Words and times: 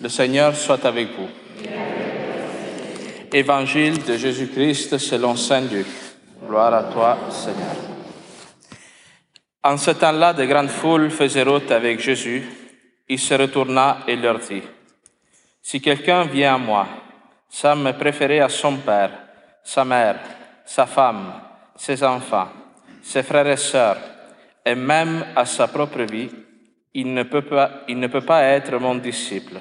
Le 0.00 0.08
Seigneur 0.08 0.56
soit 0.56 0.84
avec 0.84 1.08
vous. 1.16 1.28
Évangile 3.32 4.02
de 4.02 4.16
Jésus-Christ 4.16 4.98
selon 4.98 5.36
Saint 5.36 5.60
Luc. 5.60 5.86
Gloire 6.46 6.74
à 6.74 6.82
toi, 6.84 7.18
Seigneur. 7.30 7.76
En 9.62 9.76
ce 9.76 9.92
temps-là, 9.92 10.32
de 10.32 10.44
grandes 10.44 10.68
foules 10.68 11.10
faisaient 11.10 11.44
route 11.44 11.70
avec 11.70 12.00
Jésus. 12.00 12.44
Il 13.08 13.18
se 13.18 13.34
retourna 13.34 13.98
et 14.08 14.16
leur 14.16 14.40
dit, 14.40 14.62
Si 15.62 15.80
quelqu'un 15.80 16.24
vient 16.24 16.56
à 16.56 16.58
moi, 16.58 16.86
sans 17.48 17.76
me 17.76 17.92
préférer 17.92 18.40
à 18.40 18.48
son 18.48 18.76
père, 18.76 19.12
sa 19.62 19.84
mère, 19.84 20.18
sa 20.64 20.86
femme, 20.86 21.32
ses 21.76 22.02
enfants, 22.02 22.48
ses 23.00 23.22
frères 23.22 23.48
et 23.48 23.56
sœurs, 23.56 23.98
et 24.66 24.74
même 24.74 25.24
à 25.36 25.46
sa 25.46 25.68
propre 25.68 26.02
vie, 26.02 26.30
il 26.94 27.14
ne 27.14 27.22
peut 27.22 27.42
pas, 27.42 27.84
il 27.88 27.98
ne 27.98 28.08
peut 28.08 28.24
pas 28.24 28.42
être 28.42 28.76
mon 28.78 28.96
disciple. 28.96 29.60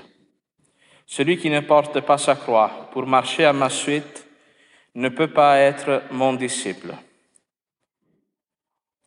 Celui 1.15 1.37
qui 1.37 1.51
ne 1.51 1.59
porte 1.59 2.01
pas 2.01 2.17
sa 2.17 2.33
croix 2.33 2.89
pour 2.91 3.05
marcher 3.05 3.45
à 3.45 3.53
ma 3.53 3.69
suite 3.69 4.25
ne 4.95 5.09
peut 5.09 5.27
pas 5.27 5.59
être 5.59 6.01
mon 6.09 6.33
disciple. 6.33 6.91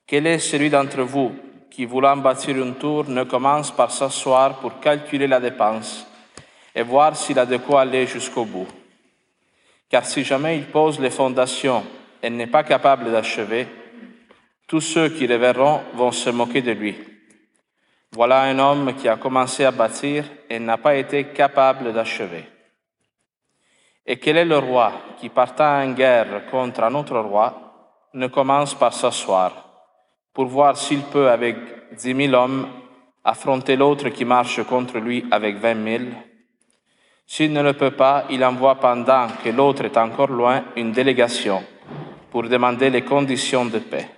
Quel 0.06 0.28
est 0.28 0.38
celui 0.38 0.70
d'entre 0.70 1.02
vous 1.02 1.34
qui, 1.68 1.84
voulant 1.84 2.16
bâtir 2.16 2.56
une 2.56 2.76
tour, 2.76 3.08
ne 3.08 3.24
commence 3.24 3.72
par 3.72 3.90
s'asseoir 3.90 4.60
pour 4.60 4.78
calculer 4.78 5.26
la 5.26 5.40
dépense 5.40 6.06
et 6.76 6.82
voir 6.84 7.16
s'il 7.16 7.40
a 7.40 7.44
de 7.44 7.56
quoi 7.56 7.80
aller 7.80 8.06
jusqu'au 8.06 8.44
bout? 8.44 8.68
Car 9.88 10.06
si 10.06 10.22
jamais 10.22 10.58
il 10.58 10.66
pose 10.66 11.00
les 11.00 11.10
fondations 11.10 11.84
et 12.22 12.30
n'est 12.30 12.46
pas 12.46 12.62
capable 12.62 13.10
d'achever, 13.10 13.66
tous 14.68 14.80
ceux 14.80 15.08
qui 15.08 15.26
le 15.26 15.38
verront 15.38 15.80
vont 15.94 16.12
se 16.12 16.30
moquer 16.30 16.62
de 16.62 16.70
lui. 16.70 17.15
Voilà 18.12 18.42
un 18.42 18.58
homme 18.58 18.94
qui 18.94 19.08
a 19.08 19.16
commencé 19.16 19.64
à 19.64 19.70
bâtir 19.70 20.24
et 20.48 20.58
n'a 20.58 20.78
pas 20.78 20.96
été 20.96 21.24
capable 21.24 21.92
d'achever. 21.92 22.44
Et 24.06 24.18
quel 24.18 24.36
est 24.36 24.44
le 24.44 24.58
roi 24.58 24.92
qui, 25.18 25.28
partant 25.28 25.82
en 25.82 25.92
guerre 25.92 26.46
contre 26.50 26.84
un 26.84 26.94
autre 26.94 27.18
roi, 27.18 27.98
ne 28.14 28.28
commence 28.28 28.74
par 28.74 28.94
s'asseoir 28.94 29.52
pour 30.32 30.46
voir 30.46 30.76
s'il 30.76 31.02
peut, 31.02 31.28
avec 31.28 31.56
dix 31.96 32.14
mille 32.14 32.34
hommes, 32.34 32.68
affronter 33.24 33.74
l'autre 33.76 34.10
qui 34.10 34.24
marche 34.24 34.62
contre 34.62 34.98
lui 34.98 35.26
avec 35.30 35.56
vingt 35.56 35.74
mille? 35.74 36.14
S'il 37.26 37.52
ne 37.52 37.62
le 37.62 37.72
peut 37.72 37.90
pas, 37.90 38.24
il 38.30 38.44
envoie 38.44 38.76
pendant 38.76 39.26
que 39.42 39.48
l'autre 39.48 39.84
est 39.84 39.96
encore 39.96 40.30
loin 40.30 40.64
une 40.76 40.92
délégation 40.92 41.64
pour 42.30 42.44
demander 42.44 42.88
les 42.88 43.02
conditions 43.02 43.64
de 43.64 43.80
paix. 43.80 44.08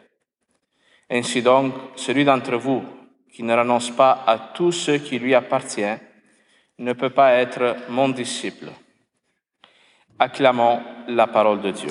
Ainsi 1.09 1.41
donc, 1.41 1.73
celui 1.97 2.25
d'entre 2.27 2.57
vous 2.57 2.85
qui 3.33 3.43
ne 3.43 3.55
renonce 3.55 3.91
pas 3.91 4.25
à 4.27 4.39
tout 4.55 4.73
ce 4.73 4.93
qui 4.93 5.19
lui 5.19 5.35
appartient 5.35 5.97
ne 6.79 6.93
peut 6.93 7.11
pas 7.11 7.33
être 7.33 7.77
mon 7.89 8.09
disciple. 8.09 8.67
Acclamons 10.19 10.81
la 11.09 11.27
parole 11.27 11.61
de 11.61 11.71
Dieu. 11.71 11.91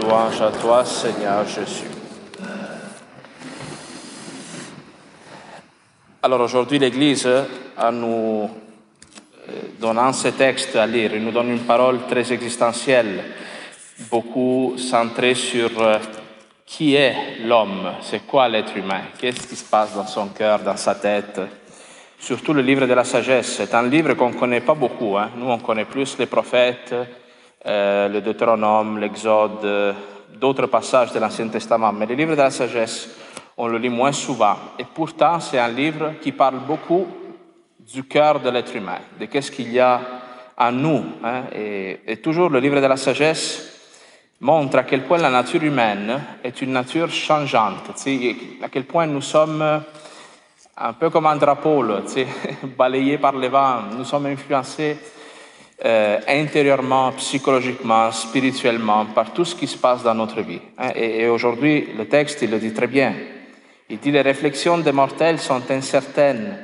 Louange 0.00 0.40
à 0.42 0.50
toi, 0.50 0.84
Seigneur 0.84 1.46
Jésus. 1.46 1.88
Alors 6.22 6.40
aujourd'hui, 6.42 6.78
l'Église, 6.78 7.28
en 7.78 7.92
nous 7.92 8.50
donnant 9.80 10.12
ce 10.12 10.28
texte 10.28 10.76
à 10.76 10.86
lire, 10.86 11.12
nous 11.18 11.30
donne 11.30 11.50
une 11.50 11.66
parole 11.66 12.06
très 12.06 12.30
existentielle, 12.32 13.24
beaucoup 14.10 14.74
centrée 14.76 15.34
sur 15.34 15.70
qui 16.70 16.94
est 16.94 17.40
l'homme, 17.44 17.94
c'est 18.00 18.24
quoi 18.24 18.48
l'être 18.48 18.76
humain, 18.76 19.00
qu'est-ce 19.18 19.48
qui 19.48 19.56
se 19.56 19.68
passe 19.68 19.92
dans 19.92 20.06
son 20.06 20.28
cœur, 20.28 20.60
dans 20.60 20.76
sa 20.76 20.94
tête? 20.94 21.40
Surtout 22.16 22.52
le 22.52 22.62
livre 22.62 22.86
de 22.86 22.94
la 22.94 23.02
sagesse, 23.02 23.56
c'est 23.56 23.74
un 23.74 23.82
livre 23.82 24.14
qu'on 24.14 24.30
ne 24.30 24.38
connaît 24.38 24.60
pas 24.60 24.74
beaucoup. 24.74 25.18
Hein. 25.18 25.30
Nous, 25.36 25.50
on 25.50 25.58
connaît 25.58 25.84
plus 25.84 26.16
les 26.16 26.26
prophètes, 26.26 26.94
euh, 27.66 28.08
le 28.08 28.20
Deutéronome, 28.20 28.98
l'Exode, 28.98 29.96
d'autres 30.38 30.66
passages 30.66 31.12
de 31.12 31.18
l'Ancien 31.18 31.48
Testament. 31.48 31.92
Mais 31.92 32.06
le 32.06 32.14
livre 32.14 32.36
de 32.36 32.42
la 32.42 32.50
sagesse, 32.50 33.10
on 33.56 33.66
le 33.66 33.78
lit 33.78 33.88
moins 33.88 34.12
souvent. 34.12 34.54
Et 34.78 34.84
pourtant, 34.84 35.40
c'est 35.40 35.58
un 35.58 35.68
livre 35.68 36.12
qui 36.22 36.30
parle 36.30 36.60
beaucoup 36.60 37.08
du 37.80 38.04
cœur 38.04 38.38
de 38.38 38.48
l'être 38.48 38.76
humain, 38.76 39.00
de 39.18 39.24
qu'est-ce 39.26 39.50
qu'il 39.50 39.72
y 39.72 39.80
a 39.80 40.00
en 40.56 40.70
nous. 40.70 41.04
Hein. 41.24 41.42
Et 41.52 42.18
toujours 42.22 42.48
le 42.48 42.60
livre 42.60 42.80
de 42.80 42.86
la 42.86 42.96
sagesse 42.96 43.79
montre 44.40 44.78
à 44.78 44.84
quel 44.84 45.02
point 45.02 45.18
la 45.18 45.30
nature 45.30 45.62
humaine 45.62 46.20
est 46.42 46.62
une 46.62 46.72
nature 46.72 47.10
changeante, 47.10 47.90
à 48.62 48.68
quel 48.68 48.84
point 48.84 49.06
nous 49.06 49.20
sommes 49.20 49.82
un 50.82 50.92
peu 50.94 51.10
comme 51.10 51.26
un 51.26 51.36
drapeau, 51.36 51.84
balayé 52.78 53.18
par 53.18 53.32
le 53.32 53.48
vent, 53.48 53.82
nous 53.96 54.04
sommes 54.04 54.26
influencés 54.26 54.96
euh, 55.84 56.20
intérieurement, 56.26 57.12
psychologiquement, 57.12 58.10
spirituellement 58.12 59.06
par 59.06 59.32
tout 59.32 59.44
ce 59.44 59.54
qui 59.54 59.66
se 59.66 59.78
passe 59.78 60.02
dans 60.02 60.14
notre 60.14 60.40
vie. 60.40 60.60
Hein. 60.78 60.90
Et, 60.94 61.28
aujourd'hui, 61.28 61.88
le 61.96 62.06
texte, 62.06 62.42
il 62.42 62.50
le 62.50 62.58
dit 62.58 62.72
très 62.72 62.86
bien. 62.86 63.14
Il 63.88 63.98
dit 63.98 64.10
les 64.10 64.20
réflexions 64.20 64.78
des 64.78 64.92
mortels 64.92 65.38
sont 65.38 65.70
incertaines, 65.70 66.58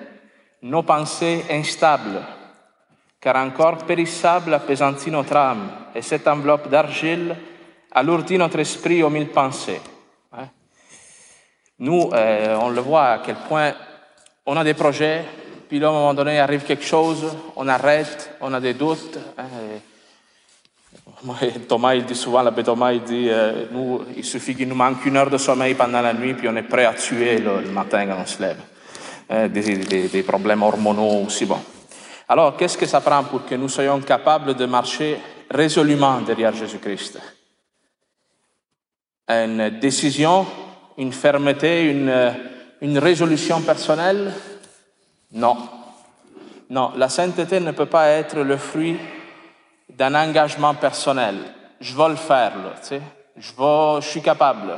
nos 0.63 0.83
pensées 0.83 1.45
instables, 1.51 2.23
car 3.21 3.37
un 3.37 3.51
corps 3.51 3.79
périssable 3.79 4.55
appesantit 4.55 5.11
notre 5.11 5.37
âme, 5.37 5.69
et 5.95 6.03
cette 6.03 6.29
enveloppe 6.29 6.69
d'argile 6.69 7.37
alourdit 7.97 8.37
notre 8.37 8.59
esprit 8.59 9.03
aux 9.03 9.09
mille 9.09 9.29
pensées. 9.29 9.81
Hein? 10.33 10.49
Nous, 11.79 12.11
euh, 12.13 12.59
on 12.61 12.69
le 12.69 12.81
voit 12.83 13.07
à 13.07 13.19
quel 13.25 13.37
point 13.37 13.73
on 14.45 14.55
a 14.55 14.63
des 14.63 14.75
projets, 14.75 15.25
puis 15.67 15.83
à 15.83 15.89
un 15.89 15.93
moment 15.93 16.13
donné, 16.15 16.39
arrive 16.39 16.65
quelque 16.65 16.85
chose, 16.85 17.35
on 17.57 17.67
arrête, 17.67 18.37
on 18.43 18.53
a 18.53 18.61
des 18.61 18.75
doutes. 18.75 19.19
Hein, 19.39 19.47
Thomas, 21.67 21.95
il 21.95 22.05
dit 22.05 22.15
souvent, 22.15 22.43
l'abbé 22.43 22.63
Thomas, 22.63 22.93
il 22.93 23.03
dit, 23.03 23.29
euh, 23.31 23.65
nous, 23.73 24.03
il 24.15 24.25
suffit 24.25 24.55
qu'il 24.55 24.69
nous 24.69 24.75
manque 24.75 25.05
une 25.07 25.17
heure 25.17 25.31
de 25.31 25.39
sommeil 25.39 25.75
pendant 25.75 26.03
la 26.03 26.13
nuit, 26.13 26.35
puis 26.35 26.49
on 26.51 26.57
est 26.57 26.63
prêt 26.63 26.85
à 26.85 26.93
tuer 26.93 27.39
le 27.39 27.63
matin 27.71 28.07
quand 28.07 28.19
on 28.21 28.27
se 28.27 28.43
lève. 28.43 28.59
Hein, 29.31 29.49
des, 29.49 30.23
problèmes 30.23 30.63
hormonaux 30.63 31.25
aussi, 31.27 31.47
bon. 31.47 31.59
Alors, 32.29 32.57
qu'est-ce 32.59 32.77
que 32.77 32.87
ça 32.87 33.01
prend 33.01 33.25
pour 33.25 33.47
que 33.47 33.55
nous 33.55 33.71
soyons 33.71 33.99
capables 34.01 34.55
de 34.55 34.67
marcher 34.67 35.19
résolument 35.51 36.21
derrière 36.21 36.55
Jésus-Christ? 36.55 37.19
Une 39.29 39.71
décision, 39.81 40.47
une 40.99 41.13
fermeté, 41.13 41.91
une, 41.91 42.35
une 42.81 42.99
résolution 42.99 43.61
personnelle? 43.61 44.33
Non. 45.33 45.57
Non, 46.71 46.93
la 46.97 47.09
sainteté 47.09 47.61
ne 47.61 47.73
peut 47.73 47.87
pas 47.87 48.09
être 48.09 48.39
le 48.39 48.57
fruit 48.57 48.99
d'un 49.89 50.15
engagement 50.15 50.75
personnel. 50.75 51.37
Je 51.81 51.95
veux 51.95 52.09
le 52.09 52.17
faire, 52.17 52.53
tu 52.81 52.87
sais. 52.87 53.03
Je, 53.37 53.53
veux, 53.53 54.01
je 54.01 54.09
suis 54.09 54.23
capable. 54.23 54.73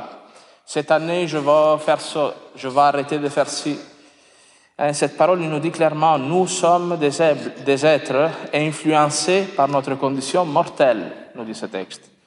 Cette 0.65 0.91
année, 0.91 1.27
je 1.27 1.37
vais 1.37 1.77
faire 1.79 2.01
ça. 2.01 2.33
Je 2.55 2.67
vais 2.67 2.81
arrêter 2.81 3.17
de 3.17 3.29
faire 3.29 3.49
ci. 3.49 3.79
Hein, 4.77 4.93
cette 4.93 5.17
parole 5.17 5.39
nous 5.39 5.59
dit 5.59 5.71
clairement, 5.71 6.17
nous 6.17 6.47
sommes 6.47 6.97
des 6.97 7.85
êtres 7.85 8.29
influencés 8.53 9.43
par 9.55 9.67
notre 9.67 9.95
condition 9.95 10.45
mortelle, 10.45 11.11
nous 11.35 11.43
dit 11.43 11.55
ce 11.55 11.65
texte. 11.65 12.18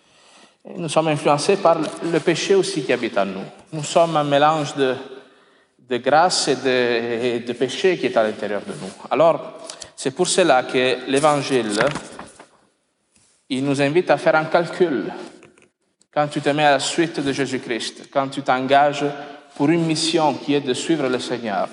Nous 0.64 0.88
sommes 0.88 1.08
influencés 1.08 1.56
par 1.56 1.78
le 1.78 2.20
péché 2.20 2.54
aussi 2.54 2.82
qui 2.82 2.92
habite 2.92 3.18
en 3.18 3.26
nous. 3.26 3.44
Nous 3.72 3.82
sommes 3.82 4.16
un 4.16 4.24
mélange 4.24 4.74
de, 4.76 5.96
grâce 5.98 6.48
et 6.48 6.56
de, 6.56 7.36
et 7.36 7.40
de 7.40 7.52
péché 7.52 7.98
qui 7.98 8.06
est 8.06 8.16
à 8.16 8.22
l'intérieur 8.22 8.62
de 8.62 8.72
nous. 8.72 8.92
Alors, 9.10 9.58
c'est 9.96 10.12
pour 10.12 10.28
cela 10.28 10.62
que 10.62 11.10
l'Évangile, 11.10 11.80
il 13.48 13.64
nous 13.64 13.82
invite 13.82 14.10
à 14.10 14.16
faire 14.16 14.36
un 14.36 14.44
calcul 14.44 15.12
quand 16.14 16.28
tu 16.28 16.40
te 16.40 16.50
mets 16.50 16.64
à 16.64 16.72
la 16.72 16.78
suite 16.78 17.20
de 17.20 17.32
Jésus-Christ, 17.32 18.08
quand 18.12 18.28
tu 18.28 18.42
t'engages 18.42 19.04
pour 19.56 19.68
une 19.68 19.84
mission 19.84 20.34
qui 20.34 20.54
est 20.54 20.60
de 20.60 20.74
suivre 20.74 21.08
le 21.08 21.18
Seigneur. 21.18 21.68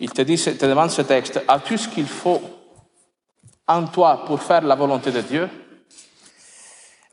Il 0.00 0.10
te, 0.10 0.22
dit, 0.22 0.36
te 0.36 0.66
demande 0.66 0.90
ce 0.90 1.02
texte, 1.02 1.42
as-tu 1.46 1.78
ce 1.78 1.88
qu'il 1.88 2.06
faut 2.06 2.40
en 3.66 3.84
toi 3.86 4.24
pour 4.24 4.42
faire 4.42 4.62
la 4.62 4.74
volonté 4.74 5.10
de 5.10 5.20
Dieu? 5.20 5.48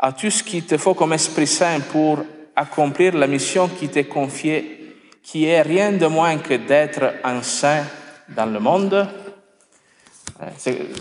As-tu 0.08 0.30
ce 0.30 0.44
qu'il 0.44 0.64
te 0.66 0.78
faut 0.78 0.94
comme 0.94 1.14
Esprit 1.14 1.48
Saint 1.48 1.80
pour 1.80 2.20
accomplir 2.56 3.16
la 3.16 3.26
mission 3.26 3.68
qui 3.68 3.90
t'est 3.90 4.04
confiée, 4.04 4.96
qui 5.24 5.46
est 5.46 5.64
rien 5.64 5.94
de 5.94 6.06
moins 6.06 6.38
que 6.38 6.54
d'être 6.54 7.16
un 7.24 7.42
saint 7.42 7.84
dans 8.30 8.46
le 8.46 8.60
monde? 8.60 9.08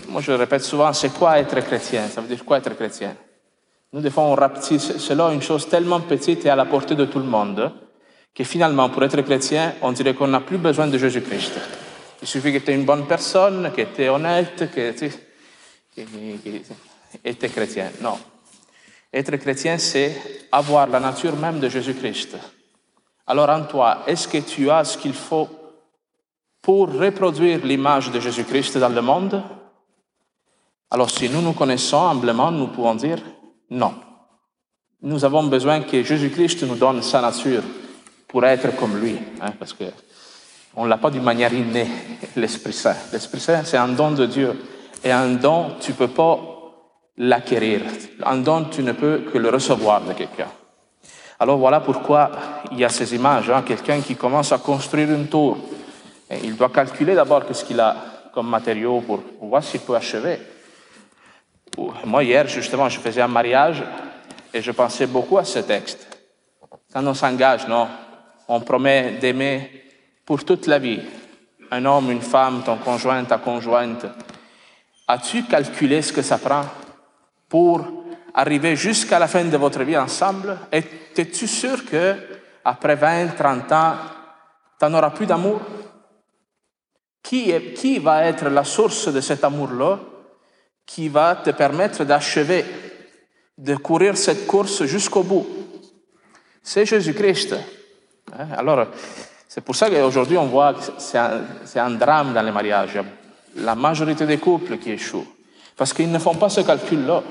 Moi, 0.09 0.21
je 0.21 0.31
le 0.31 0.37
répète 0.37 0.63
souvent, 0.63 0.91
c'est 0.91 1.13
quoi 1.13 1.37
être 1.37 1.59
chrétien? 1.59 2.07
Ça 2.07 2.19
veut 2.19 2.27
dire 2.27 2.43
quoi 2.43 2.57
être 2.57 2.75
chrétien? 2.75 3.15
Nous, 3.93 4.01
des 4.01 4.09
fois, 4.09 4.23
on 4.23 4.33
rapetisse 4.33 4.97
cela 4.97 5.31
une 5.31 5.43
chose 5.43 5.69
tellement 5.69 6.01
petite 6.01 6.43
et 6.47 6.49
à 6.49 6.55
la 6.55 6.65
portée 6.65 6.95
de 6.95 7.05
tout 7.05 7.19
le 7.19 7.25
monde 7.25 7.71
que 8.33 8.43
finalement, 8.43 8.89
pour 8.89 9.03
être 9.03 9.21
chrétien, 9.21 9.75
on 9.83 9.91
dirait 9.91 10.15
qu'on 10.15 10.29
n'a 10.29 10.39
plus 10.39 10.57
besoin 10.57 10.87
de 10.87 10.97
Jésus-Christ. 10.97 11.53
Il 12.23 12.27
suffit 12.27 12.51
que 12.51 12.57
tu 12.57 12.71
es 12.71 12.73
une 12.73 12.85
bonne 12.85 13.05
personne, 13.05 13.71
que 13.71 13.83
tu 13.83 14.01
es 14.01 14.09
honnête, 14.09 14.67
que 14.73 14.93
tu 14.97 15.11
es 17.23 17.49
chrétien. 17.49 17.91
Non. 18.01 18.17
Être 19.15 19.37
chrétien, 19.37 19.77
c'est 19.77 20.13
avoir 20.51 20.87
la 20.87 20.99
nature 20.99 21.37
même 21.37 21.61
de 21.61 21.69
Jésus-Christ. 21.69 22.35
Alors 23.25 23.49
en 23.49 23.63
toi, 23.63 23.99
est-ce 24.07 24.27
que 24.27 24.39
tu 24.39 24.69
as 24.69 24.83
ce 24.83 24.97
qu'il 24.97 25.13
faut 25.13 25.47
pour 26.61 26.91
reproduire 26.91 27.65
l'image 27.65 28.11
de 28.11 28.19
Jésus-Christ 28.19 28.77
dans 28.77 28.89
le 28.89 29.01
monde? 29.01 29.41
Alors 30.91 31.09
si 31.09 31.29
nous 31.29 31.41
nous 31.41 31.53
connaissons 31.53 32.09
humblement, 32.09 32.51
nous 32.51 32.67
pouvons 32.67 32.95
dire 32.95 33.19
non. 33.69 33.93
Nous 35.01 35.23
avons 35.23 35.43
besoin 35.43 35.79
que 35.83 36.03
Jésus-Christ 36.03 36.63
nous 36.63 36.75
donne 36.75 37.01
sa 37.01 37.21
nature 37.21 37.63
pour 38.27 38.43
être 38.43 38.75
comme 38.75 38.97
lui, 38.97 39.17
hein, 39.39 39.53
parce 39.57 39.71
que 39.71 39.85
on 40.75 40.83
l'a 40.83 40.97
pas 40.97 41.09
d'une 41.09 41.23
manière 41.23 41.53
innée, 41.53 41.87
l'Esprit 42.35 42.73
Saint. 42.73 42.97
L'Esprit 43.13 43.39
Saint, 43.39 43.63
c'est 43.63 43.77
un 43.77 43.87
don 43.87 44.11
de 44.11 44.25
Dieu. 44.25 44.61
Et 45.05 45.11
un 45.11 45.29
don, 45.35 45.77
tu 45.79 45.91
ne 45.91 45.95
peux 45.95 46.09
pas 46.09 46.54
l'acquérir. 47.17 47.81
Un 48.23 48.37
don, 48.37 48.65
tu 48.65 48.83
ne 48.83 48.91
peux 48.91 49.25
que 49.31 49.37
le 49.37 49.49
recevoir 49.49 50.01
de 50.01 50.13
quelqu'un. 50.13 50.47
Alors 51.39 51.57
voilà 51.57 51.81
pourquoi 51.81 52.31
il 52.71 52.79
y 52.79 52.85
a 52.85 52.89
ces 52.89 53.13
images. 53.13 53.49
Hein. 53.49 53.63
Quelqu'un 53.65 54.01
qui 54.01 54.15
commence 54.15 54.51
à 54.51 54.57
construire 54.57 55.11
une 55.11 55.27
tour, 55.27 55.57
il 56.43 56.55
doit 56.55 56.69
calculer 56.69 57.15
d'abord 57.15 57.43
ce 57.51 57.63
qu'il 57.63 57.79
a 57.79 57.95
comme 58.33 58.49
matériaux 58.49 59.01
pour, 59.01 59.21
pour 59.21 59.49
voir 59.49 59.63
s'il 59.63 59.81
peut 59.81 59.95
achever. 59.95 60.39
Moi, 62.05 62.23
hier, 62.23 62.47
justement, 62.47 62.87
je 62.89 62.99
faisais 62.99 63.21
un 63.21 63.27
mariage 63.27 63.83
et 64.53 64.61
je 64.61 64.71
pensais 64.71 65.07
beaucoup 65.07 65.37
à 65.37 65.43
ce 65.43 65.59
texte. 65.59 66.07
Quand 66.93 67.05
on 67.05 67.13
s'engage, 67.13 67.67
non, 67.67 67.87
on 68.47 68.61
promet 68.61 69.17
d'aimer 69.19 69.83
pour 70.25 70.43
toute 70.45 70.67
la 70.67 70.79
vie, 70.79 71.01
un 71.71 71.83
homme, 71.85 72.11
une 72.11 72.21
femme, 72.21 72.63
ton 72.63 72.77
conjoint, 72.77 73.23
ta 73.25 73.37
conjointe, 73.37 74.05
as-tu 75.07 75.43
calculé 75.43 76.01
ce 76.01 76.13
que 76.13 76.21
ça 76.21 76.37
prend 76.37 76.63
pour 77.47 77.85
arriver 78.33 78.75
jusqu'à 78.75 79.19
la 79.19 79.27
fin 79.27 79.45
de 79.45 79.57
votre 79.57 79.83
vie 79.83 79.97
ensemble? 79.97 80.57
Es-tu 80.71 81.47
sûr 81.47 81.85
que 81.85 82.15
après 82.63 82.95
20, 82.95 83.35
30 83.35 83.71
ans, 83.71 83.93
tu 84.79 84.85
n'en 84.85 84.97
auras 84.97 85.11
plus 85.11 85.25
d'amour? 85.25 85.61
Qui, 87.23 87.51
qui 87.73 87.97
va 87.97 88.25
être 88.25 88.49
la 88.49 88.63
source 88.63 89.11
de 89.11 89.19
cet 89.19 89.43
amour-là 89.43 89.99
qui 90.85 91.09
va 91.09 91.37
te 91.37 91.49
permettre 91.49 92.03
d'achever, 92.03 92.63
de 93.57 93.75
courir 93.75 94.15
cette 94.15 94.45
course 94.45 94.83
jusqu'au 94.83 95.23
bout? 95.23 95.47
C'est 96.61 96.85
Jésus-Christ. 96.85 97.55
Hein? 98.33 98.47
Alors, 98.57 98.87
c'est 99.47 99.61
pour 99.61 99.75
ça 99.75 99.89
qu'aujourd'hui, 99.89 100.37
on 100.37 100.47
voit 100.47 100.73
que 100.73 100.81
c'est 100.97 101.17
un, 101.17 101.41
un, 101.75 101.91
drame 101.91 102.33
dans 102.33 102.41
les 102.41 102.51
mariages. 102.51 102.99
La 103.55 103.73
majorité 103.73 104.25
des 104.25 104.37
couples 104.37 104.77
qui 104.77 104.91
échouent. 104.91 105.34
Parce 105.75 105.93
qu'ils 105.93 106.11
ne 106.11 106.19
font 106.19 106.35
pas 106.35 106.49
ce 106.49 106.61
calcul-là. 106.61 107.23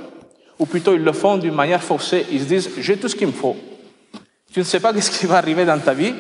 Ou 0.59 0.67
plutôt, 0.67 0.95
ils 0.95 1.03
le 1.03 1.13
font 1.13 1.37
d'une 1.37 1.55
manière 1.55 1.83
forcée. 1.83 2.27
Ils 2.31 2.41
se 2.41 2.45
disent, 2.45 2.71
j'ai 2.79 2.97
tout 2.97 3.09
ce 3.09 3.17
qu'il 3.17 3.27
me 3.27 3.33
faut. 3.33 3.57
Tu 4.53 4.61
ne 4.61 4.65
sais 4.65 4.81
pas 4.81 4.93
ce 5.01 5.11
qui 5.11 5.27
va 5.27 5.39
arriver 5.39 5.65
dans 5.65 5.79
ta 5.79 5.95
vie, 5.95 6.15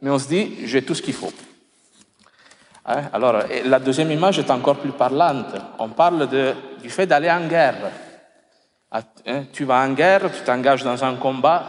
mais 0.00 0.10
on 0.10 0.18
se 0.18 0.28
dit, 0.28 0.58
j'ai 0.64 0.82
tout 0.82 0.94
ce 0.94 1.02
qu'il 1.02 1.14
faut. 1.14 1.32
Hein? 2.86 3.04
Alors, 3.12 3.42
la 3.64 3.78
deuxième 3.78 4.10
image 4.10 4.38
est 4.38 4.50
encore 4.50 4.76
plus 4.76 4.92
parlante. 4.92 5.54
On 5.78 5.88
parle 5.88 6.28
du 6.80 6.90
fait 6.90 7.06
d'aller 7.06 7.30
en 7.30 7.46
guerre. 7.46 7.90
Hein? 8.92 9.44
Tu 9.52 9.64
vas 9.64 9.84
en 9.84 9.92
guerre, 9.92 10.30
tu 10.32 10.42
t'engages 10.44 10.84
dans 10.84 11.02
un 11.02 11.16
combat, 11.16 11.66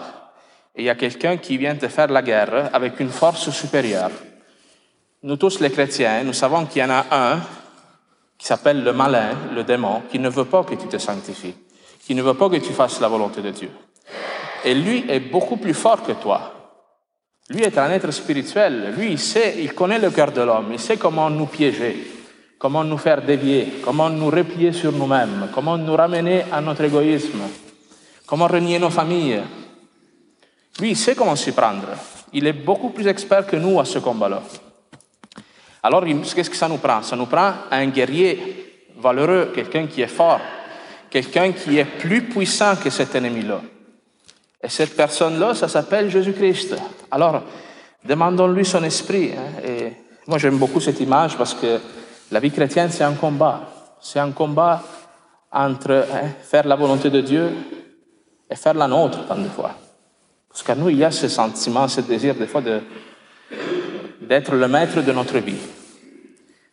et 0.76 0.82
il 0.82 0.86
y 0.86 0.90
a 0.90 0.96
quelqu'un 0.96 1.38
qui 1.38 1.58
vient 1.58 1.76
te 1.76 1.88
faire 1.88 2.08
la 2.08 2.22
guerre 2.22 2.70
avec 2.74 3.00
une 3.00 3.10
force 3.10 3.50
supérieure. 3.52 4.12
Nous 5.22 5.38
tous 5.38 5.60
les 5.60 5.72
chrétiens, 5.72 6.24
nous 6.24 6.34
savons 6.34 6.66
qu'il 6.66 6.82
y 6.82 6.86
en 6.86 6.90
a 6.90 7.06
un 7.12 7.40
qui 8.38 8.46
s'appelle 8.46 8.84
le 8.84 8.94
malin, 8.94 9.32
le 9.54 9.64
démon, 9.64 10.04
qui 10.10 10.20
ne 10.20 10.30
veut 10.30 10.46
pas 10.46 10.64
que 10.64 10.76
tu 10.76 10.88
te 10.88 10.98
sanctifies, 10.98 11.56
qui 12.06 12.16
ne 12.16 12.22
veut 12.22 12.34
pas 12.34 12.50
que 12.50 12.58
tu 12.58 12.74
fasses 12.74 13.00
la 13.00 13.08
volonté 13.08 13.42
de 13.42 13.52
Dieu. 13.52 13.72
Et 14.66 14.74
lui 14.74 15.06
est 15.10 15.20
beaucoup 15.20 15.58
plus 15.58 15.74
fort 15.74 16.04
que 16.04 16.14
toi. 16.14 16.54
Lui 17.50 17.64
est 17.64 17.78
un 17.78 17.92
être 17.92 18.12
spirituel. 18.12 18.94
Lui, 18.98 19.12
il 19.12 19.20
sait, 19.20 19.56
il 19.60 19.74
connaît 19.74 20.00
le 20.00 20.10
cœur 20.12 20.32
de 20.32 20.42
l'homme. 20.42 20.70
Il 20.72 20.80
sait 20.80 20.98
comment 20.98 21.30
nous 21.30 21.48
piéger, 21.48 22.08
comment 22.58 22.84
nous 22.84 22.98
faire 22.98 23.22
dévier, 23.22 23.82
comment 23.84 24.10
nous 24.10 24.30
replier 24.30 24.72
sur 24.72 24.94
nous-mêmes, 24.94 25.50
comment 25.54 25.78
nous 25.78 25.96
ramener 25.96 26.44
à 26.52 26.62
notre 26.62 26.86
égoïsme, 26.86 27.42
comment 28.26 28.48
renier 28.48 28.80
nos 28.80 28.90
familles, 28.90 29.42
lui, 30.80 30.92
il 30.92 30.98
sait 30.98 31.16
comment 31.16 31.36
s'y 31.36 31.52
prendre. 31.52 31.90
Il 32.34 32.48
est 32.48 32.54
beaucoup 32.54 32.90
plus 32.90 33.08
expert 33.08 33.46
que 33.46 33.56
nous 33.56 33.80
à 33.80 33.86
ce 33.86 34.00
combat-là. 34.00 34.42
Alors, 35.84 36.04
qu'est-ce 36.06 36.50
que 36.50 36.56
ça 36.56 36.70
nous 36.70 36.78
prend? 36.78 37.04
Ça 37.04 37.18
nous 37.18 37.26
prend 37.26 37.54
un 37.70 37.88
guerrier 37.88 38.86
valeureux, 38.98 39.52
quelqu'un 39.54 39.86
qui 39.86 40.02
est 40.02 40.08
fort, 40.08 40.40
quelqu'un 41.10 41.52
qui 41.52 41.78
est 41.78 41.86
plus 41.86 42.22
puissant 42.24 42.78
que 42.78 42.90
cet 42.90 43.14
ennemi-là. 43.16 43.62
Et 44.64 44.70
cette 44.70 44.96
personne-là, 44.96 45.54
ça 45.54 45.68
s'appelle 45.68 46.10
Jésus-Christ. 46.10 46.76
Alors, 47.12 47.44
demandons-lui 48.06 48.64
son 48.64 48.84
esprit. 48.86 49.32
Hein. 49.34 49.62
et 49.68 49.94
moi, 50.26 50.38
j'aime 50.38 50.58
beaucoup 50.58 50.80
cette 50.80 51.02
image 51.02 51.38
parce 51.38 51.54
que 51.54 51.80
la 52.32 52.40
vie 52.40 52.52
chrétienne, 52.52 52.90
c'est 52.90 53.04
un 53.04 53.14
combat. 53.14 53.70
C'est 54.00 54.20
un 54.20 54.32
combat 54.32 54.82
entre 55.52 56.06
hein, 56.12 56.30
faire 56.44 56.66
la 56.66 56.78
volonté 56.78 57.10
de 57.10 57.20
Dieu 57.20 57.52
et 58.50 58.56
faire 58.56 58.74
la 58.74 58.88
nôtre, 58.88 59.28
tant 59.28 59.36
de 59.36 59.50
fois. 59.50 59.72
Parce 60.50 60.64
qu'à 60.64 60.76
nous, 60.76 60.90
il 60.90 60.98
y 60.98 61.04
a 61.04 61.12
ce 61.12 61.28
sentiment, 61.28 61.88
ce 61.90 62.02
désir 62.02 62.36
des 62.36 62.48
fois 62.48 62.62
d'être 64.28 64.56
le 64.56 64.68
maître 64.68 65.02
de 65.02 65.12
notre 65.12 65.38
vie, 65.40 65.60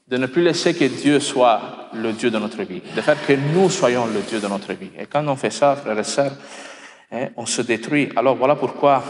de 0.08 0.16
ne 0.16 0.26
plus 0.26 0.42
laisser 0.42 0.74
que 0.74 0.84
Dieu 0.84 1.20
soit 1.20 1.88
le 1.94 2.12
Dieu 2.12 2.30
de 2.30 2.38
notre 2.38 2.62
vie, 2.62 2.82
de 2.94 3.00
faire 3.00 3.24
que 3.26 3.32
nous 3.32 3.70
soyons 3.70 4.06
le 4.06 4.20
Dieu 4.20 4.40
de 4.40 4.48
notre 4.48 4.72
vie. 4.72 4.90
Et 4.98 5.06
quand 5.06 5.26
on 5.26 5.36
fait 5.36 5.50
ça, 5.50 5.76
frères 5.76 5.98
et 5.98 6.04
sœurs, 6.04 6.32
hein, 7.12 7.28
on 7.36 7.46
se 7.46 7.62
détruit. 7.62 8.10
Alors 8.16 8.36
voilà 8.36 8.56
pourquoi 8.56 9.02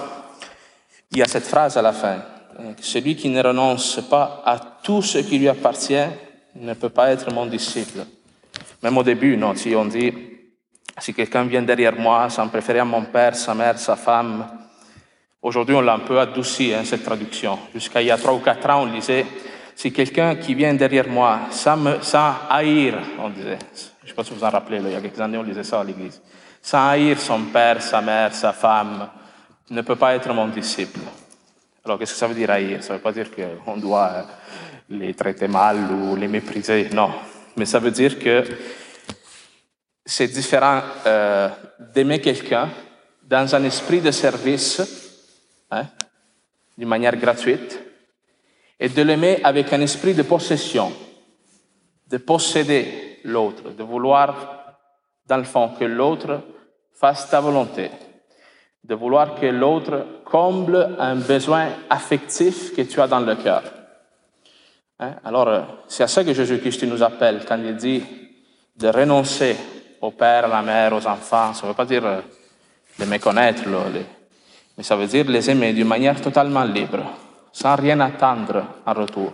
il 1.13 1.19
y 1.19 1.23
a 1.23 1.27
cette 1.27 1.47
phrase 1.47 1.77
à 1.77 1.83
la 1.83 1.93
fin. 1.93 2.19
Hein, 2.59 2.75
celui 2.81 3.17
qui 3.17 3.29
ne 3.29 3.43
renonce 3.43 4.01
pas 4.09 4.43
à 4.45 4.59
tout 4.83 5.03
ce 5.03 5.19
qui 5.19 5.39
lui 5.39 5.49
appartient 5.49 5.95
ne 6.57 6.75
peut 6.75 6.89
pas 6.89 7.11
être 7.11 7.33
mon 7.33 7.47
disciple. 7.47 8.01
Même 8.83 8.97
au 8.97 9.03
début, 9.03 9.37
non, 9.37 9.55
si 9.55 9.75
on 9.75 9.85
dit, 9.85 10.13
si 10.99 11.15
quelqu'un 11.15 11.45
vient 11.45 11.63
derrière 11.63 11.99
moi 11.99 12.29
sans 12.31 12.49
préférer 12.49 12.81
à 12.81 12.85
mon 12.85 13.05
père, 13.05 13.35
sa 13.35 13.55
mère, 13.55 13.79
sa 13.79 13.97
femme, 13.97 14.47
Aujourd'hui, 15.43 15.75
on 15.75 15.81
l'a 15.81 15.95
un 15.95 16.01
peu 16.01 16.21
adouci, 16.21 16.75
hein, 16.75 16.85
cette 16.85 17.03
traduction. 17.03 17.59
Jusqu'à 17.73 18.03
il 18.03 18.09
y 18.09 18.11
a 18.11 18.19
trois 18.19 18.35
ou 18.35 18.41
quatre 18.41 18.69
ans, 18.69 18.83
on 18.83 18.93
disait, 18.93 19.25
si 19.75 19.91
quelqu'un 19.91 20.37
qui 20.37 20.55
vient 20.55 20.75
derrière 20.75 21.09
moi, 21.09 21.41
sans, 21.51 21.79
haïr, 22.51 22.99
on 23.19 23.31
disait, 23.31 23.59
je 23.73 24.05
ne 24.05 24.09
sais 24.09 24.15
pas 24.15 24.23
si 24.23 24.35
vous 24.35 24.45
en 24.45 24.51
rappelez, 24.51 24.81
il 24.85 24.93
y 24.93 24.95
a 24.95 25.01
quelques 25.01 25.19
années, 25.19 25.39
on 25.39 25.43
disait 25.43 25.65
ça 25.65 25.81
à 25.81 25.85
l'église, 25.85 26.21
sans 26.61 26.91
haïr 26.91 27.19
son 27.19 27.41
père, 27.45 27.81
sa 27.81 28.03
mère, 28.03 28.35
sa 28.35 28.53
femme, 28.53 29.09
ne 29.71 29.81
peut 29.81 29.97
pas 29.97 30.15
être 30.15 30.31
mon 30.35 30.49
disciple. 30.49 31.01
Alors, 31.87 31.99
qu'est-ce 31.99 32.13
que 32.13 32.19
ça 32.19 32.27
veut 32.27 32.35
dire 32.35 32.51
haïr? 32.51 32.83
Ça 32.83 32.93
ne 32.93 32.99
veut 32.99 33.03
pas 33.03 33.13
dire 33.13 33.29
qu'on 33.31 33.79
doit 33.79 34.11
euh, 34.13 34.23
les 34.91 35.15
traiter 35.15 35.49
mal 35.49 35.79
ou 35.91 36.17
les 36.17 36.29
mépriser, 36.29 36.91
non. 36.93 37.13
Mais 37.57 37.65
ça 37.65 37.79
veut 37.79 37.91
dire 37.91 38.19
que 38.19 38.45
c'est 40.05 40.29
différent 40.29 40.83
euh, 41.07 41.49
d'aimer 41.95 42.21
quelqu'un 42.21 42.69
dans 43.23 43.55
un 43.55 43.65
esprit 43.65 44.03
de 44.03 44.11
service 44.11 45.10
hein, 45.71 45.87
d'une 46.77 46.89
manière 46.89 47.17
gratuite, 47.17 47.81
et 48.79 48.89
de 48.89 49.03
l'aimer 49.03 49.41
avec 49.45 49.73
un 49.73 49.81
esprit 49.81 50.15
de 50.15 50.23
possession, 50.23 50.93
de 52.09 52.17
posséder 52.17 53.21
l'autre, 53.25 53.71
de 53.71 53.83
vouloir, 53.83 54.79
dans 55.27 55.37
le 55.37 55.45
fond, 55.45 55.71
que 55.79 55.85
l'autre 55.85 56.41
fasse 56.95 57.29
ta 57.29 57.41
volonté, 57.41 57.91
de 58.83 58.95
vouloir 58.95 59.35
que 59.35 59.47
l'autre 59.47 60.23
comble 60.25 60.97
un 60.99 61.17
besoin 61.17 61.69
affectif 61.91 62.75
que 62.75 62.83
tu 62.83 63.01
as 63.01 63.07
dans 63.07 63.21
le 63.21 63.37
cœur. 63.37 63.63
Hein? 64.99 65.17
Alors, 65.25 65.49
euh, 65.49 65.61
c'est 65.89 66.03
à 66.03 66.09
ça 66.09 66.25
que 66.25 66.33
Jésus-Christ 66.33 66.85
nous 66.85 67.03
appelle 67.03 67.45
quand 67.47 67.59
il 67.59 67.77
dit 67.77 68.03
de 68.77 68.89
renoncer 68.89 69.57
au 70.01 70.11
père, 70.11 70.47
à 70.47 70.49
la 70.49 70.63
mère, 70.63 70.95
aux 70.95 71.07
enfants. 71.07 71.53
Ça 71.53 71.63
ne 71.63 71.69
veut 71.69 71.77
pas 71.77 71.85
dire 71.85 72.05
euh, 72.05 72.21
de 72.99 73.05
méconnaître 73.05 73.63
mais 74.81 74.85
ça 74.85 74.97
veut 74.97 75.07
dire 75.07 75.29
les 75.29 75.51
aimer 75.51 75.75
d'une 75.75 75.87
manière 75.87 76.19
totalement 76.23 76.65
libre, 76.65 77.05
sans 77.53 77.77
rien 77.77 78.01
attendre 78.01 78.65
en 78.87 78.95
retour. 78.95 79.31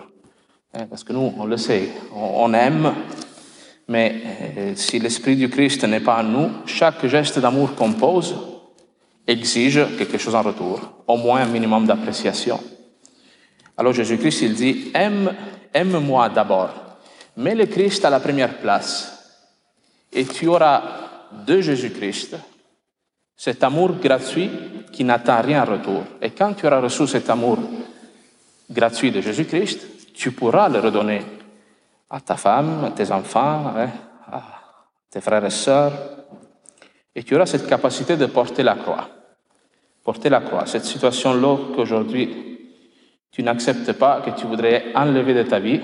Hein, 0.75 0.87
parce 0.91 1.05
que 1.05 1.13
nous, 1.13 1.35
on 1.39 1.45
le 1.45 1.57
sait, 1.57 1.89
on 2.13 2.53
aime, 2.53 2.93
mais 3.87 4.23
euh, 4.59 4.73
si 4.75 4.99
l'Esprit 4.99 5.37
du 5.37 5.49
Christ 5.49 5.85
n'est 5.85 6.01
pas 6.01 6.19
en 6.19 6.25
nous, 6.25 6.51
chaque 6.67 7.07
geste 7.07 7.39
d'amour 7.39 7.77
qu'on 7.77 7.93
pose 7.93 8.35
exige 9.25 9.87
quelque 9.97 10.19
chose 10.19 10.35
en 10.35 10.43
retour, 10.43 10.81
au 11.07 11.17
moins 11.17 11.43
un 11.43 11.47
minimum 11.47 11.87
d'appréciation. 11.87 12.59
Alors 13.77 13.93
Jésus-Christ, 13.93 14.43
il 14.43 14.55
dit, 14.55 14.91
aime, 14.95 15.33
aime-moi 15.73 16.29
d'abord, 16.29 16.71
mets 17.37 17.55
le 17.55 17.67
Christ 17.67 18.05
à 18.05 18.11
la 18.11 18.19
première 18.19 18.59
place, 18.59 19.39
et 20.13 20.25
tu 20.25 20.49
auras 20.49 20.83
de 21.47 21.61
Jésus-Christ 21.61 22.37
cet 23.37 23.63
amour 23.63 23.93
gratuit 24.03 24.51
qui 24.97 25.05
n'attend 25.05 25.43
rien 25.43 25.63
en 25.63 25.73
retour. 25.73 26.05
Et 26.23 26.31
quand 26.31 26.55
tu 26.55 26.67
auras 26.67 26.81
reçu 26.81 27.07
cet 27.07 27.29
amour 27.29 27.59
gratuit 28.71 29.11
de 29.11 29.21
Jésus-Christ, 29.21 30.15
tu 30.15 30.33
pourras 30.33 30.71
le 30.71 30.81
redonner 30.81 31.21
à 32.09 32.19
ta 32.21 32.37
femme, 32.37 32.87
à 32.87 32.91
tes 32.93 33.13
enfants, 33.13 33.75
hein, 33.77 33.91
à 34.33 34.43
tes 35.11 35.21
frères 35.21 35.45
et 35.45 35.51
sœurs. 35.51 35.93
Et 37.15 37.23
tu 37.23 37.35
auras 37.35 37.45
cette 37.45 37.67
capacité 37.67 38.17
de 38.17 38.25
porter 38.25 38.63
la 38.63 38.75
croix. 38.75 39.07
Porter 40.03 40.31
la 40.31 40.41
croix. 40.41 40.65
Cette 40.65 40.87
situation-là 40.87 41.75
qu'aujourd'hui 41.75 42.45
tu 43.31 43.43
n'acceptes 43.43 43.93
pas, 43.93 44.23
que 44.23 44.31
tu 44.31 44.47
voudrais 44.47 44.95
enlever 44.95 45.35
de 45.35 45.43
ta 45.43 45.59
vie, 45.59 45.81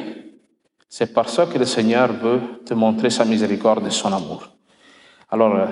C'est 0.88 1.12
par 1.12 1.28
ça 1.28 1.44
que 1.46 1.58
le 1.58 1.66
Seigneur 1.66 2.12
veut 2.12 2.40
te 2.64 2.72
montrer 2.72 3.10
sa 3.10 3.26
miséricorde 3.26 3.86
et 3.86 3.90
son 3.90 4.12
amour. 4.12 4.48
Alors, 5.30 5.54
euh, 5.54 5.66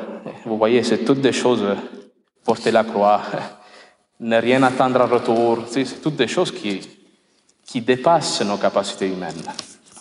vous 0.47 0.57
voyez, 0.57 0.83
c'est 0.83 1.05
toutes 1.05 1.21
des 1.21 1.33
choses, 1.33 1.63
euh, 1.63 1.75
porter 2.45 2.71
la 2.71 2.85
croix, 2.85 3.23
ne 4.21 4.37
rien 4.37 4.63
attendre 4.63 5.01
en 5.01 5.07
retour, 5.07 5.65
c'est 5.69 6.01
toutes 6.03 6.17
des 6.17 6.29
choses 6.29 6.53
qui, 6.53 6.81
qui 7.65 7.81
dépassent 7.81 8.43
nos 8.43 8.57
capacités 8.57 9.09
humaines. 9.09 9.43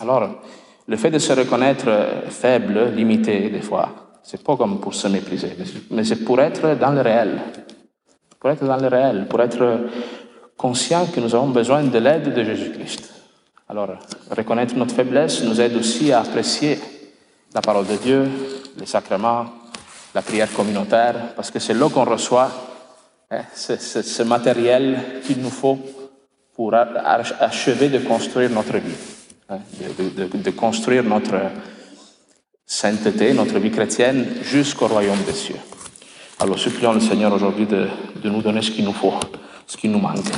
Alors, 0.00 0.42
le 0.86 0.96
fait 0.96 1.10
de 1.10 1.18
se 1.18 1.32
reconnaître 1.32 1.88
faible, 2.28 2.90
limité, 2.94 3.48
des 3.48 3.62
fois, 3.62 4.10
c'est 4.22 4.42
pas 4.42 4.56
comme 4.56 4.80
pour 4.80 4.94
se 4.94 5.08
mépriser, 5.08 5.56
mais 5.90 6.04
c'est 6.04 6.24
pour 6.24 6.40
être 6.40 6.74
dans 6.74 6.90
le 6.90 7.00
réel. 7.00 7.40
Pour 8.38 8.50
être 8.50 8.64
dans 8.64 8.76
le 8.76 8.88
réel, 8.88 9.26
pour 9.28 9.40
être 9.40 9.80
conscient 10.56 11.06
que 11.06 11.20
nous 11.20 11.34
avons 11.34 11.48
besoin 11.48 11.82
de 11.84 11.98
l'aide 11.98 12.34
de 12.34 12.44
Jésus-Christ. 12.44 13.12
Alors, 13.68 13.90
reconnaître 14.30 14.74
notre 14.74 14.94
faiblesse 14.94 15.44
nous 15.44 15.60
aide 15.60 15.76
aussi 15.76 16.12
à 16.12 16.20
apprécier 16.20 16.78
la 17.54 17.60
parole 17.60 17.86
de 17.86 17.96
Dieu, 17.96 18.28
les 18.78 18.86
sacrements, 18.86 19.46
la 20.14 20.22
prière 20.22 20.52
communautaire, 20.52 21.34
parce 21.36 21.50
que 21.50 21.58
c'est 21.58 21.74
là 21.74 21.88
qu'on 21.88 22.04
reçoit 22.04 22.50
hein, 23.30 23.42
ce, 23.54 24.22
matériel 24.22 25.20
qu'il 25.24 25.40
nous 25.40 25.50
faut 25.50 25.78
pour 26.54 26.74
achever 26.74 27.88
de 27.88 27.98
construire 27.98 28.50
notre 28.50 28.76
vie, 28.78 28.96
hein, 29.48 29.58
de, 29.98 30.50
construire 30.50 31.04
notre 31.04 31.36
sainteté, 32.66 33.32
notre 33.32 33.58
vie 33.58 33.70
chrétienne 33.70 34.26
jusqu'au 34.42 34.88
royaume 34.88 35.22
des 35.26 35.32
cieux. 35.32 35.60
Alors 36.38 36.58
supplions 36.58 36.92
le 36.92 37.00
Seigneur 37.00 37.32
aujourd'hui 37.32 37.66
de, 37.66 37.88
nous 38.24 38.42
donner 38.42 38.62
ce 38.62 38.70
qu'il 38.70 38.84
nous 38.84 38.92
faut, 38.92 39.14
ce 39.66 39.76
qui 39.76 39.88
nous 39.88 40.00
manque. 40.00 40.32